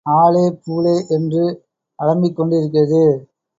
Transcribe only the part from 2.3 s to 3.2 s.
கொண்டிருக்கிறது.